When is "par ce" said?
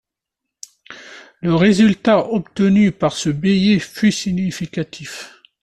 2.91-3.29